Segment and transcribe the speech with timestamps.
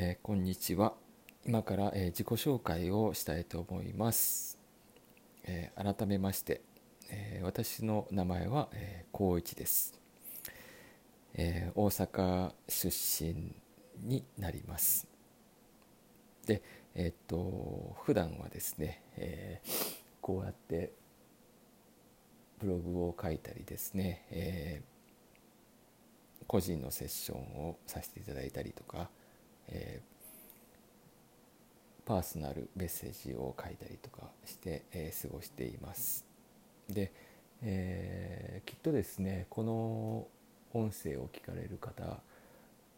[0.00, 0.94] えー、こんにちは。
[1.44, 4.56] 今から、えー、自己紹介をしたいと思います、
[5.42, 6.60] えー、改めまして、
[7.10, 10.00] え私の名前は、えー、一です、
[11.34, 13.52] え大阪出身
[14.08, 15.08] になります。
[16.46, 16.62] で
[16.94, 19.60] えっと普段はですね、え
[20.20, 20.92] こうやって
[22.60, 24.82] ブログを書いたりですね、え
[26.46, 29.10] 個人のセッションをさせていただいたりとか
[29.68, 36.24] えー、パーソナルメッセージを書いたりとかして、えー、過ごしています。
[36.88, 37.12] で、
[37.62, 40.26] えー、きっとですねこの
[40.72, 42.20] 音声を聞かれる方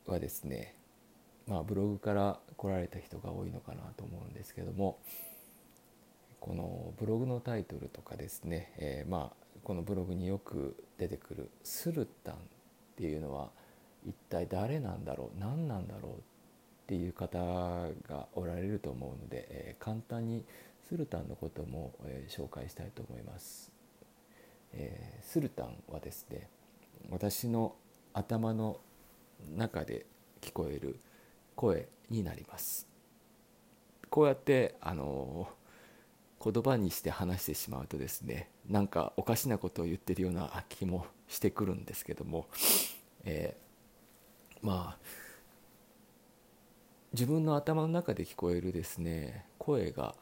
[0.07, 0.75] はですね
[1.47, 4.99] まあブログから来られた人が多いのかなと思うんですけども
[6.41, 12.39] このブログのタイトルとかですね、えー、まあこのブログによく出てくる「スルタン」っ
[12.97, 13.51] ていうのは
[14.07, 16.17] 一体誰なんだろう何なんだろうっ
[16.91, 17.39] ていう方
[18.09, 20.45] がおられると思うので、えー、簡単に
[20.89, 23.71] スルタンのことも、えー、紹介したいと思います、
[24.73, 26.49] えー、スルタンはですね
[27.09, 27.77] 私の
[28.13, 28.81] 頭の
[29.57, 30.05] 中で
[30.41, 30.99] 聞こえる
[31.55, 32.89] 声になります。
[34.11, 35.49] こうやってあの
[36.43, 42.49] 言葉にして話してしまうとですねなんかおかしなことを言ってるような気もしてくるんですけども、
[43.23, 45.30] えー、まあ
[47.13, 50.15] 自分の頭の中で聞こえるですね声が、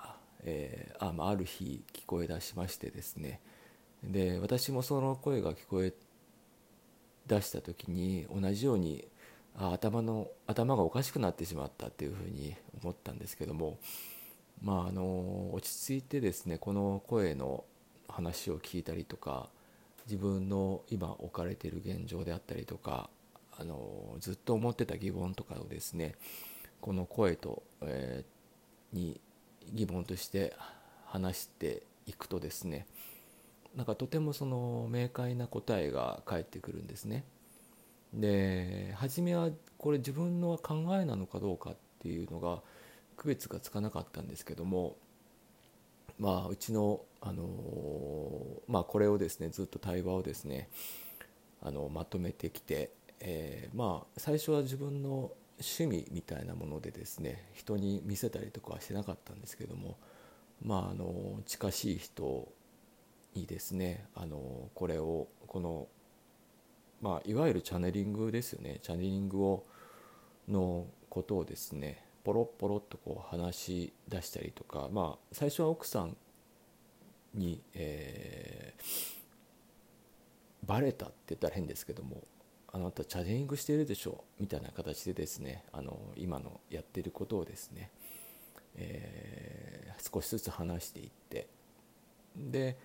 [0.42, 3.40] えー、あまあ、ある日聞こえ出しましてですね。
[4.02, 5.92] で私もその声が聞こえ
[7.26, 9.06] 出した時に同じように
[9.56, 13.78] あ頭の頭がおかしくなってしまったっていうふうに思ったんですけども
[14.62, 17.64] まああの落ち着いてですねこの声の
[18.08, 19.50] 話を聞いたりとか
[20.06, 23.10] 自分の今置かれている現状であったりとか
[23.58, 26.14] あのずっと思ってた疑問とかをですね
[26.80, 29.20] この声と、えー、に
[29.72, 30.54] 疑問として
[31.06, 32.86] 話していくとですね
[33.76, 37.24] なんかとてもその明快な答えが返ってくるんですね。
[38.12, 42.62] で初めはこれ自分の考えなのかどうかっていうのが
[43.16, 44.96] 区別がつかなかったんですけども
[46.18, 47.44] まあうちの、あの
[48.66, 50.68] まあ、これをですねずっと対話をですね
[51.62, 59.96] あのまとめてきて、えー、まあ最初は自分の趣味みたいなものでですね人に見せたりとかはしてなかったんですけども
[60.64, 62.48] まああの近しい人
[63.34, 65.86] にですねあのこれをこの
[67.00, 68.80] まあいわゆるチャネリングですよね。
[68.82, 69.64] チャネリングを
[70.48, 76.16] のことをですねポロポロっとこう話し出したりとかまあ最初は奥さん
[77.34, 78.82] に、えー、
[80.66, 82.22] バレたって言ったら変ですけども
[82.72, 87.90] あなたチャレングしてるでしょみたいな形でですねあの今のやってることをですね、
[88.76, 91.46] えー、少しずつ話していって
[92.36, 92.76] で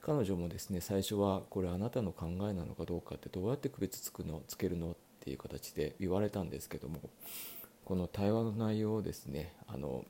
[0.00, 7.00] 彼女もですね最初はこれあなたの考えなのかどうかってどうやって区別つくのつけるのっていう形で言われたんですけども
[7.84, 10.04] この対話の内容をですねあの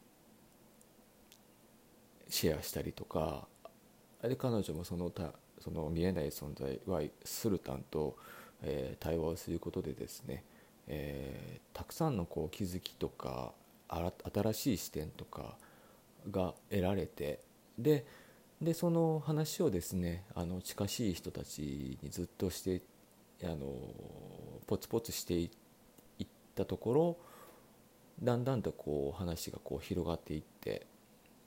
[2.28, 3.48] シェアしたりとか
[4.22, 8.16] で彼女もそのたその見えない存在はスルタンと
[8.62, 10.44] えー、対話をすることでですね、
[10.88, 13.52] えー、たくさんのこう気づきとか
[13.88, 15.56] 新しい視点とか
[16.30, 17.40] が得られて
[17.78, 18.04] で
[18.60, 22.82] でその話をですねあの近しい人たちにずっとして
[23.42, 23.72] あの
[24.66, 25.50] ポツポツしてい
[26.22, 27.16] ったところ
[28.22, 30.86] だんだんとこう話がこう広がっていって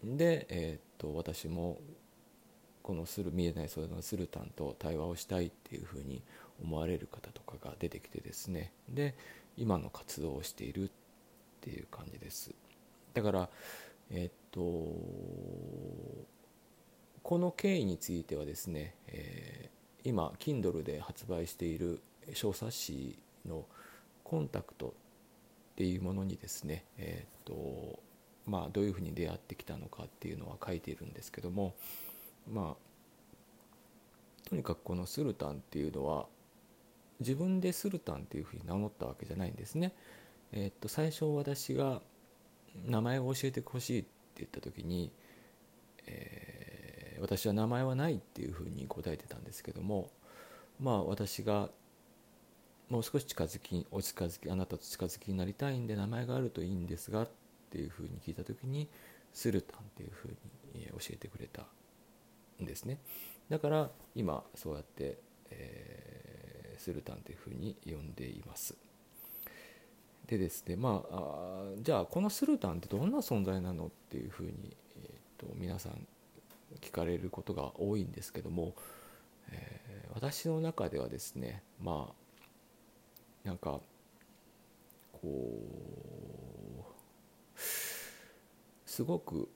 [0.03, 1.77] で、えー、っと私も
[2.83, 6.21] このする見えないそれのスルタンと対話をしたいっていうふうに
[6.61, 8.73] 思われる方とかが出てきてですね。
[8.89, 9.15] で
[9.55, 10.91] 今の活動をしているっ
[11.61, 12.53] ていう感じです。
[13.13, 13.49] だから
[14.11, 14.59] えっと
[17.23, 22.01] この経緯についてはですね、えー、今 Kindle で発売している
[22.33, 23.65] 小冊子の
[24.25, 27.99] コンタクトっていうものにですねえっと
[28.45, 31.75] まあどういうふうに出会ってきたのかっていうのは書いているんですけども
[32.51, 36.25] まあとにかくこのスルタンっていうのは
[37.19, 39.93] 自分でスルタンっていうふうに名乗ったわけじゃないんですね。
[40.51, 42.01] えー、っと最初私が
[42.85, 45.11] 名前を教えてほしいって言った時に、
[46.05, 50.09] えー、私は名前はないっていうふうに答えてたんですけども
[50.79, 51.69] まあ私が
[52.89, 57.29] もう少し近づきお近づきあなたと近づきになりたいんで名前があるといいんですがっ
[57.71, 58.87] ていうふうに聞いた時に
[59.33, 61.65] スルタンっていうふうに教えてくれた
[62.61, 62.99] んですね。
[63.49, 65.17] だから今そうやって、
[65.51, 68.75] えー、スルタンというふうに呼んでいます。
[70.27, 76.07] でですねまああじゃあこのスルタンってどんな存在なのっていうふうに、えーと、皆さん
[76.81, 78.73] 聞かれることが多いんですけども、
[79.51, 83.81] えー、私の中ではですねまあなんか
[85.11, 86.83] こう
[88.85, 89.49] すごく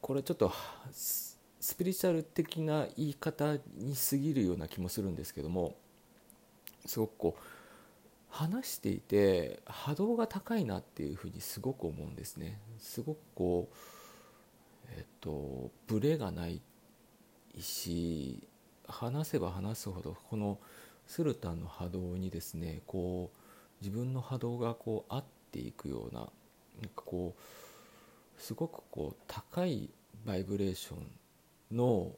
[0.00, 0.52] これちょっと
[0.92, 5.74] スピリチュアル的な言い方に過ぎるような気もするんですけども
[6.86, 7.42] すごくこう
[8.30, 12.58] 話していて波動が高いなっていうふうにすごく思うんですね。
[12.78, 13.74] すごくこう
[14.96, 16.60] えっとブレがない
[17.58, 18.42] し
[18.86, 20.58] 話せば話すほどこの
[21.06, 23.38] スルタンの波動にですねこう
[23.80, 26.30] 自分の波動がこう合っていくようななん
[26.94, 27.40] かこう
[28.38, 29.90] すごくこう高い
[30.24, 32.12] バイブレーションの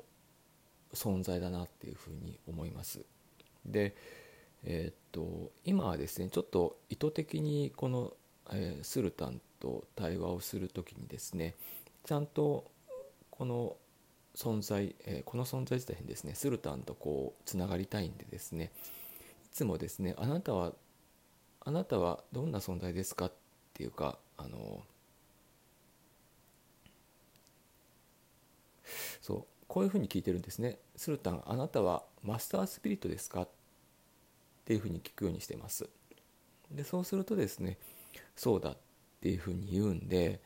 [0.92, 3.00] 存在だなっていうふうに思います。
[3.64, 3.94] で
[4.64, 8.12] えー、っと今はですねちょっと意図的にこの、
[8.50, 11.54] えー、スルタンと対話をする時にですね
[12.04, 12.70] ちゃんと
[13.30, 13.76] この
[14.34, 18.72] 存在、えー、この存在自体にですねスルタンとこうつながりたいんでですね
[19.46, 20.72] いつもですねあなたは
[21.60, 23.32] あなたはどんな存在ですかっ
[23.74, 24.82] ていうかあの
[29.20, 33.42] そうこういうふうに聞いてるんですねスルタンあなたはマスタースピリットですか？
[33.42, 33.48] っ
[34.64, 35.88] ていうふうに聞くようにしてます。
[36.70, 37.78] でそうするとですね
[38.36, 38.76] そうだっ
[39.20, 40.40] ていうふうに言うんで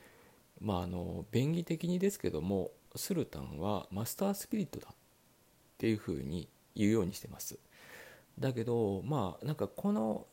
[0.60, 4.94] まああの便宜的にですけどもスルタンはマスタースピリットだっ
[5.78, 7.58] ていうふうに言うようにしてます。
[8.38, 10.26] だけどまあなんかこの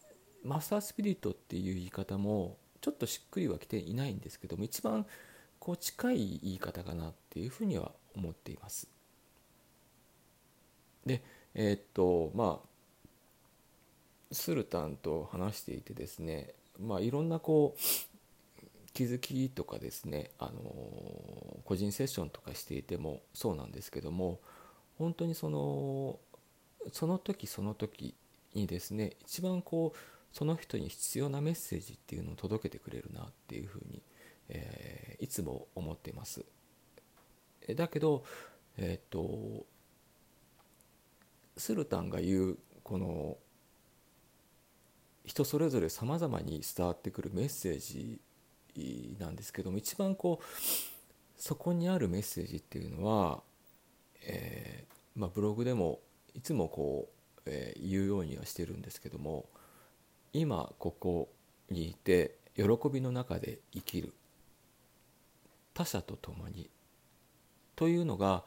[0.44, 5.06] マスタースピリットっていう言い方もちょっとしっくりはきていないんですけども一番
[5.60, 8.88] こう近い言い方かなっていうふうには思っています
[11.06, 11.24] で
[11.56, 12.70] えー、っとまあ
[14.32, 17.82] スルタンと話していてですね、まあ、いろんなこう
[18.94, 24.40] 気づきとかですね、あの個人セッションとかしていてもそうなんですけども
[24.98, 26.20] 本当にその
[26.92, 28.16] その時その時
[28.54, 29.98] にですね一番こう
[30.32, 34.02] その人に必要なメッセージっていうのを届けてくれるなっていうふうに、
[34.50, 36.44] えー、いつも思っています。
[37.76, 38.24] だけど、
[38.78, 39.66] えっ、と
[41.58, 43.38] スルタンが言うこの
[45.26, 48.22] 人それぞれさまざまに伝わってくるメッセージ
[49.20, 50.46] なんですけども一番こう
[51.38, 53.42] そこにあるメッセージっていうのは、
[54.24, 56.00] えー、まあ、ブログでも
[56.34, 59.46] いつもこう、えー、言うようにはしてるんですけども
[60.34, 61.30] 今ここ
[61.70, 64.14] にいて喜びの中で生きる。
[65.74, 66.70] 他者と共に
[67.80, 68.44] というのが、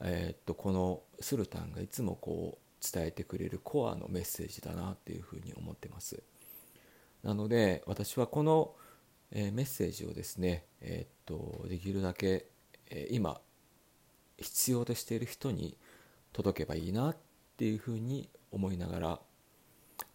[0.00, 6.22] えー、っとこのスルタンがいつもこう伝えてくれるコアのメッセージだなっていうふうに思ってます。
[7.24, 8.76] なので私はこの、
[9.32, 12.46] えメッセージをですね、えー、っとできるだけ、
[12.88, 13.40] え今
[14.38, 15.76] 必要としている人に
[16.32, 17.16] 届けばいいなっ
[17.56, 19.20] ていうふうに思いながら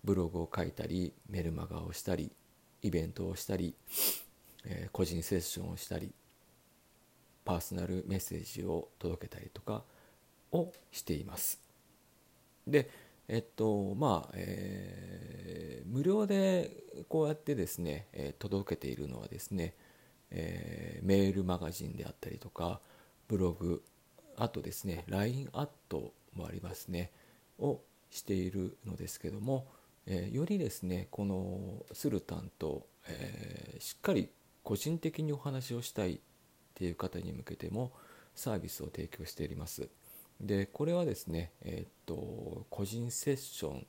[0.05, 2.31] ブログを書いたりメルマガをしたり
[2.81, 3.75] イベントをしたり、
[4.63, 6.13] えー、個人セッションをしたり
[7.45, 9.83] パーソナルメッセージを届けたりとか
[10.51, 11.59] をしています。
[12.67, 12.89] で
[13.27, 16.71] えっとまあ、えー、無料で
[17.07, 19.73] こうやってですね、えー、届けているのはですね、
[20.31, 22.81] えー、メールマガジンであったりとか
[23.27, 23.83] ブログ
[24.37, 27.11] あとですね LINE アットもありますね
[27.59, 29.67] をしているのですけども、
[30.05, 34.29] えー、よりですねこのスルタンと、えー、しっかり
[34.63, 36.19] 個人的にお話をしたい
[36.73, 37.91] っていう方に向けても
[38.35, 39.87] サービスを提供しております。
[40.41, 43.85] でこれはですね、えー、っと個人セッション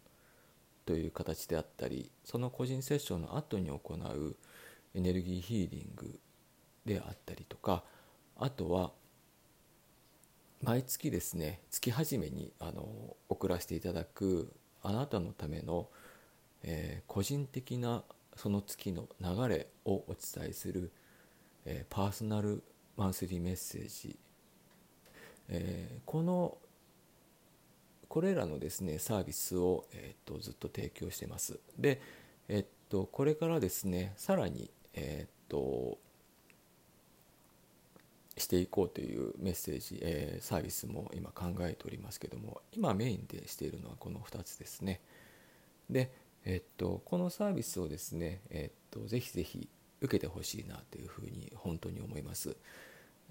[0.87, 4.37] という形であったりその個人セッションの後に行う
[4.95, 6.19] エネルギーヒーリング
[6.85, 7.83] であったりとか
[8.39, 8.93] あとは
[10.63, 15.89] 毎月ですね月始めにあの送らせていただくあなたのための、
[16.63, 18.05] えー、個人的な
[18.37, 20.93] その月の流れをお伝えする、
[21.65, 22.63] えー、パーソナル
[22.97, 24.17] マンスリーメッセージ。
[25.49, 26.57] えー、この
[28.09, 31.59] これらのですねサービスを、えーと、ずっと提供してます。
[31.79, 32.01] で、
[32.49, 35.99] えっと、これからですねさらに、えっと
[38.37, 45.01] していこうというメッセージ、えー、サービスも今考えておりますけども今メインでしているのはこの2つですね。
[45.89, 46.11] で、
[46.45, 49.69] えっと、このサービスをですね、えっと、ぜひぜひ
[50.05, 52.57] 受けてほしいなというふうに本当に思います。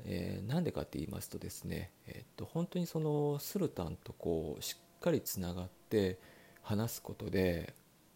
[0.06, 6.18] えー、なんでかって言いますとですね、えー、っと本当にそのスルタンとこうしっかりつながって
[6.64, 7.74] 話すことで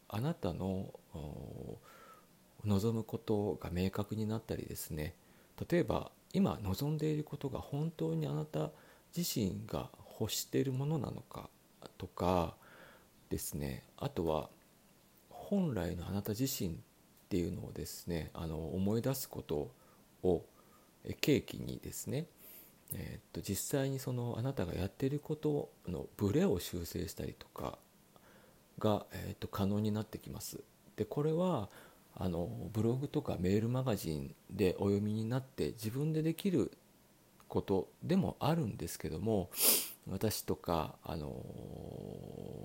[0.09, 0.93] あなたの
[2.65, 5.13] 望むことが明確になったりですね
[5.69, 8.71] 例えば今望んでいることが本当にあなた
[9.15, 11.49] 自身が欲しているものなのか
[11.97, 12.55] とか
[13.29, 14.49] ですねあとは
[15.29, 16.77] 本来のあなた自身
[17.27, 19.69] っていうのをですねあの思い出すこと
[20.23, 20.43] を
[21.21, 22.25] 契機にですね、
[22.93, 27.77] えー、っと実際にそのあなたがやっていることのブレを修正したりとか
[28.79, 30.61] が、えー、っと可能になってきます。
[30.95, 31.67] でこれは
[32.15, 36.71] あのブログとかメールマガジンでお読みになって自分でできる
[37.49, 39.49] ことでもあるんですけども
[40.09, 41.35] 私とかあの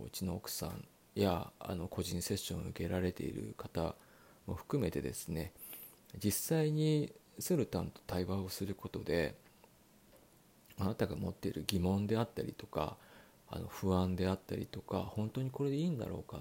[0.07, 3.95] うちの奥さんやあの個人セッションを受けられている方
[4.47, 5.53] も含めてですね
[6.23, 9.35] 実際にスルタンと対話をすることで
[10.79, 12.97] あなたが持っている疑問であったりとか
[13.49, 16.41] あの不安であったりとか本当にこれでいいんだろうか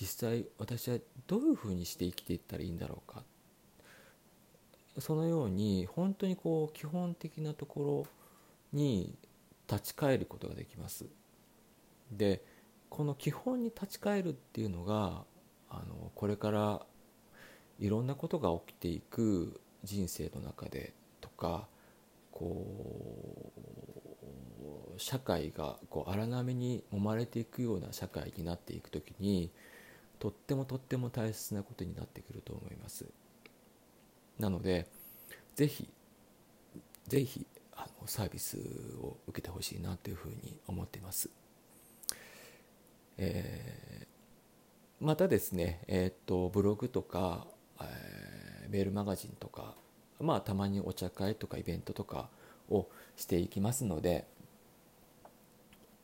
[0.00, 3.22] 実際私はどういうふうにして生きていったらいいんだろうか
[4.98, 8.06] そのように本当にこう基本的なとこ
[8.72, 9.14] ろに
[9.70, 11.06] 立ち返ることができます。
[12.10, 12.44] で
[12.90, 15.24] この基本に立ち返るっていうのが
[15.72, 16.86] あのこれから
[17.78, 21.66] いろんなことが起きていく人生の中でとか
[22.30, 23.52] こ
[24.96, 29.50] う社会がこう荒波に揉まれていくような社会になっていく時に
[30.18, 33.06] とってもとっても大切なことになってくると思います。
[34.38, 34.86] なので
[35.54, 35.88] ぜひ
[37.08, 38.58] ぜひあのサービス
[39.00, 41.30] を受けてほしいなというふうに思っています、
[43.18, 44.06] えー、
[45.02, 47.48] またですねえー、とブログとか、
[47.80, 49.74] えー、メールマガジンとか
[50.20, 52.28] まあたまにお茶会とかイベントとか
[52.70, 54.28] をしていきますので、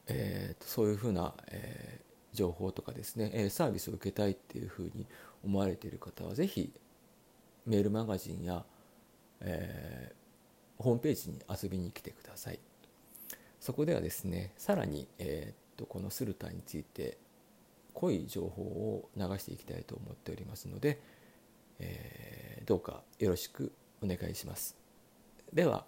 [0.08, 5.06] えー、そういうふうな、えー、情報とかですねサービスを受けたいっていうふうに
[5.44, 6.72] 思われている方はぜひ
[7.66, 8.64] メールマガジンや、
[9.42, 10.12] え、
[10.76, 12.58] ホームページに遊びに来てください。
[13.60, 17.18] そこではですねさらに、えー、っとこのスルタについて
[17.98, 21.00] 濃い情報を流していきたいと思っておりますので、
[21.80, 24.76] えー、どうかよろしくお願いします
[25.52, 25.84] では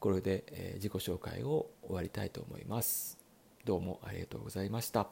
[0.00, 3.24] これで、え自己紹介を終わりたいと思います
[3.64, 5.06] どうもありがとうございました。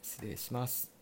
[0.00, 0.95] 失礼します。